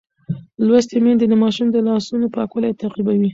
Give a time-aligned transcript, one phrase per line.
[0.67, 3.29] لوستې میندې د ماشوم د لاسونو پاکوالی تعقیبوي.